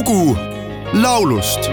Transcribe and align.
lugu 0.00 0.36
laulust 0.94 1.70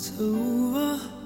it's 0.00 0.18
over. 0.18 1.19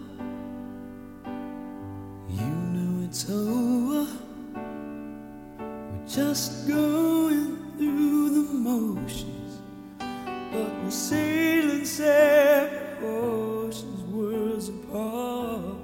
It's 3.14 3.30
over. 3.30 4.08
We're 4.56 6.08
just 6.08 6.66
going 6.66 7.72
through 7.78 8.30
the 8.30 8.52
motions, 8.52 9.60
but 10.00 10.68
we're 10.82 10.90
sailing 10.90 11.84
separate 11.84 13.04
oceans, 13.04 14.02
worlds 14.12 14.68
apart. 14.68 15.76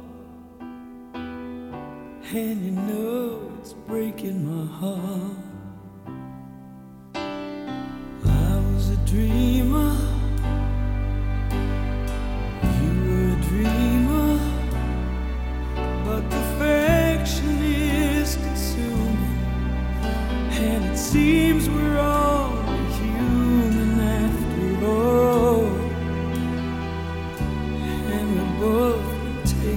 And 1.15 2.65
you 2.65 2.73
know 2.73 3.53
it's 3.61 3.75
breaking 3.75 4.45
my 4.51 4.67
heart. 4.67 5.40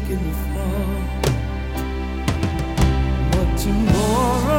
Taking 0.04 0.24
the 0.24 0.34
fall. 0.54 1.02
But 3.32 3.58
tomorrow 3.58 4.53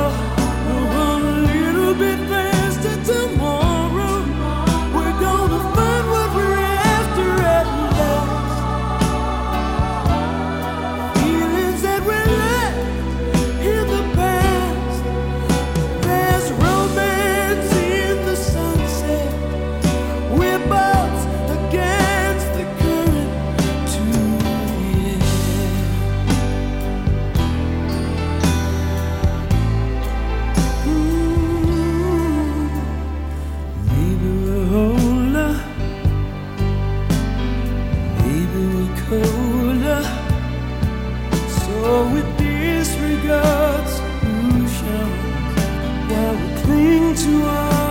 Colder, 39.08 40.02
So 41.58 42.16
it 42.20 42.28
disregards 42.38 43.94
illusions 44.22 45.22
while 46.10 46.34
we 46.40 46.62
cling 46.62 47.14
to 47.14 47.46
our. 47.46 47.83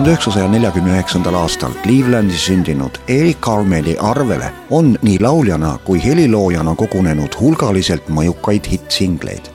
Tuhande 0.00 0.16
üheksasaja 0.16 0.48
neljakümne 0.48 0.90
üheksandal 0.90 1.34
aastal 1.34 1.72
Clevelandis 1.82 2.44
sündinud 2.46 2.90
Eric 3.08 3.40
Carmeli 3.40 3.96
arvele 4.00 4.52
on 4.70 4.98
nii 5.02 5.18
lauljana 5.20 5.78
kui 5.84 6.00
heliloojana 6.04 6.74
kogunenud 6.74 7.36
hulgaliselt 7.40 8.08
mõjukaid 8.08 8.70
hittsingleid. 8.70 9.50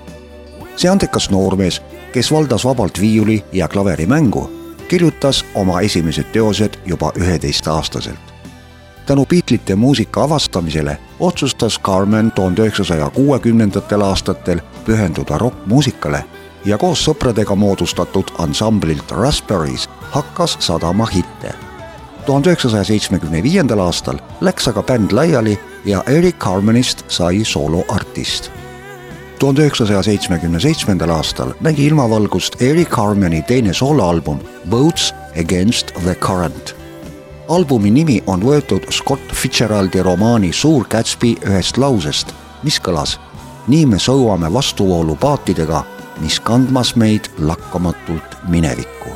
see 0.77 0.89
andekas 0.89 1.29
noormees, 1.29 1.81
kes 2.13 2.31
valdas 2.31 2.65
vabalt 2.65 3.01
viiuli 3.01 3.43
ja 3.53 3.67
klaverimängu, 3.67 4.51
kirjutas 4.87 5.45
oma 5.55 5.81
esimesed 5.81 6.29
teosed 6.31 6.77
juba 6.85 7.11
üheteistaastaselt. 7.17 8.33
tänu 9.05 9.25
Beatlesite 9.25 9.75
muusika 9.75 10.23
avastamisele 10.23 10.97
otsustas 11.19 11.79
Carmen 11.79 12.31
tuhande 12.31 12.61
üheksasaja 12.61 13.09
kuuekümnendatel 13.09 14.01
aastatel 14.01 14.61
pühenduda 14.85 15.37
rokkmuusikale 15.37 16.23
ja 16.65 16.77
koos 16.77 17.03
sõpradega 17.05 17.55
moodustatud 17.55 18.31
ansamblilt 18.39 19.11
Raspberries 19.11 19.89
hakkas 20.11 20.57
sadama 20.59 21.05
hitte. 21.05 21.53
tuhande 22.25 22.49
üheksasaja 22.49 22.83
seitsmekümne 22.83 23.43
viiendal 23.43 23.79
aastal 23.79 24.19
läks 24.41 24.67
aga 24.67 24.83
bänd 24.83 25.11
laiali 25.11 25.59
ja 25.85 26.03
Eric 26.07 26.37
Carmenist 26.37 27.03
sai 27.07 27.43
sooloartist. 27.43 28.51
tuhande 29.39 29.61
üheksasaja 29.61 30.03
seitsmekümne 30.03 30.59
seitsmendal 30.59 31.09
aastal 31.09 31.53
nägi 31.61 31.85
ilmavalgust 31.85 32.61
Eric 32.61 32.89
Carmeni 32.89 33.41
teine 33.41 33.73
sooloalbum 33.73 34.39
Boats 34.69 35.13
Against 35.39 35.93
the 36.03 36.15
Current 36.15 36.75
albumi 37.47 37.91
nimi 37.91 38.23
on 38.27 38.41
võetud 38.43 38.87
Scott 38.93 39.33
Fitzgeraldi 39.33 40.01
romaani 40.03 40.51
Suur 40.53 40.87
Gatsby 40.89 41.35
ühest 41.45 41.77
lausest, 41.77 42.33
mis 42.63 42.79
kõlas. 42.79 43.19
nii 43.67 43.85
me 43.85 43.97
sõuame 43.97 44.51
vastuvoolu 44.53 45.15
paatidega, 45.15 45.83
mis 46.19 46.39
kandmas 46.39 46.95
meid 46.95 47.29
lakkamatult 47.37 48.37
minevikku. 48.47 49.09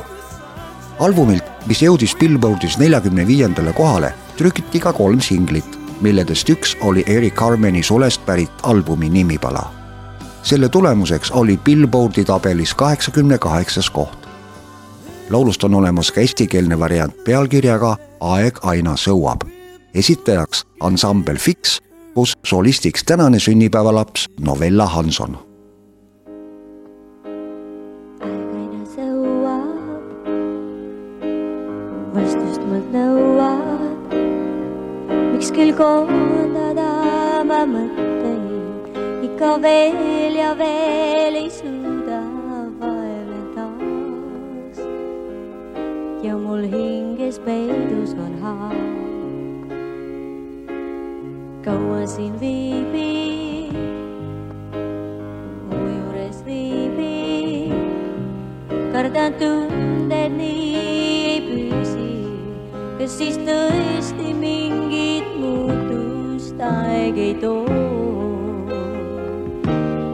albumilt, 0.98 1.44
mis 1.66 1.82
jõudis 1.82 2.16
Billboardis 2.16 2.78
neljakümne 2.78 3.26
viiendale 3.26 3.72
kohale, 3.72 4.14
trükiti 4.36 4.80
ka 4.80 4.92
kolm 4.92 5.20
singlit, 5.20 5.78
milledest 6.00 6.48
üks 6.48 6.76
oli 6.80 7.04
Eric 7.06 7.34
Carmeni 7.34 7.82
sulest 7.82 8.26
pärit 8.26 8.52
albumi 8.62 9.08
nimipala. 9.08 9.72
selle 10.42 10.68
tulemuseks 10.68 11.30
oli 11.30 11.56
Billboardi 11.56 12.24
tabelis 12.24 12.74
kaheksakümne 12.74 13.38
kaheksas 13.38 13.90
koht 13.90 14.20
laulust 15.30 15.64
on 15.64 15.74
olemas 15.74 16.12
ka 16.12 16.20
eestikeelne 16.20 16.78
variant 16.78 17.24
pealkirjaga 17.24 17.96
Aeg 18.20 18.58
aina 18.62 18.96
sõuab. 18.96 19.46
esitajaks 19.94 20.64
ansambel 20.80 21.38
Fix, 21.38 21.78
kus 22.14 22.34
solistiks 22.44 23.04
tänane 23.04 23.38
sünnipäevalaps 23.38 24.28
Novella 24.40 24.86
Hanson. 24.86 25.49
Koondada 35.78 37.44
ma 37.46 37.60
mõtteid 37.68 38.96
ikka 39.26 39.50
veel 39.62 40.34
ja 40.34 40.50
veel 40.58 41.36
ei 41.38 41.50
suuda 41.50 42.20
vaevlen 42.80 43.46
taas. 43.54 44.80
ja 46.26 46.34
mul 46.36 46.66
hinges 46.74 47.38
peidus 47.46 48.14
on 48.26 48.34
haak. 48.42 49.72
kaua 51.64 52.02
siin 52.06 52.34
viibib, 52.40 53.74
mu 55.70 55.82
juures 55.86 56.38
viibib 56.46 57.76
kardan 58.92 59.38
tunded 59.38 60.32
nii 60.34 60.76
ei 60.84 61.36
püsi. 61.46 62.14
kas 62.98 63.18
siis 63.18 63.38
tõesti 63.38 63.69
aegeid 67.10 67.42
oo, 67.42 68.70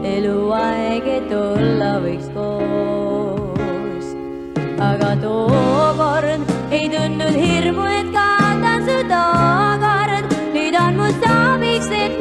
eluaeg, 0.01 1.05
et 1.17 1.33
olla 1.37 1.91
võiks 2.01 2.25
koos. 2.33 4.07
aga 4.81 5.11
tookord 5.21 6.49
ei 6.73 6.89
tundnud 6.89 7.37
hirmu, 7.37 7.85
et 7.99 8.09
kaotan 8.15 8.89
su 8.89 8.97
tookord, 9.13 10.33
nüüd 10.55 10.79
on 10.81 10.97
mu 10.97 11.11
sooviks, 11.21 11.93
et 12.01 12.17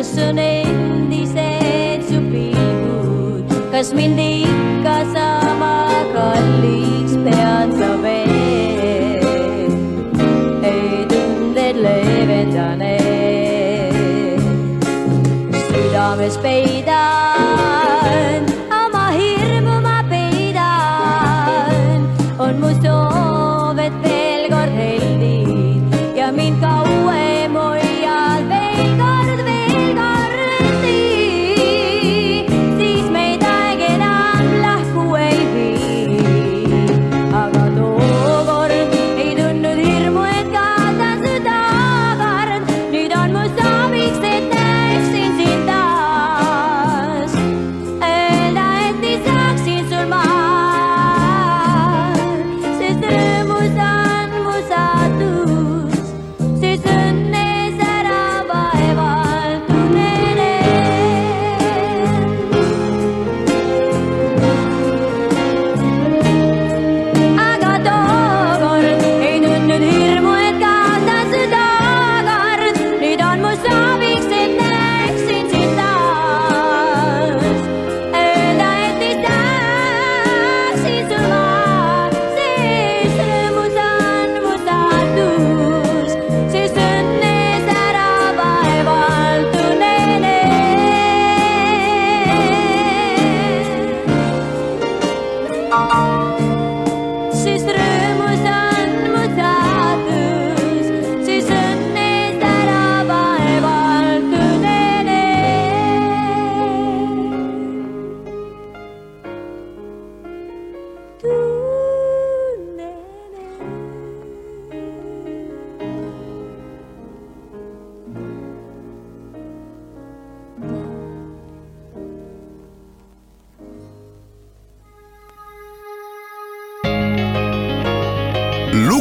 mulle 0.00 0.08
sõnend 0.16 1.12
ise 1.12 1.48
sobib, 2.08 3.50
kas 3.72 3.92
mind 3.92 4.16
ikka 4.16 4.96
sama 5.12 5.74
kalliks 6.14 7.18
pead 7.24 7.74
sa 7.76 7.90
veel? 8.00 9.66
ei 10.64 11.04
tunded 11.10 11.76
leevendane, 11.84 12.96
südames 15.68 16.40
peidan. 16.40 17.29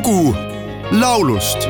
lugu 0.10 0.36
laulust. 0.92 1.68